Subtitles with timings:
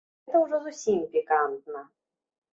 [0.35, 1.85] Гэта ўжо зусім пікантна!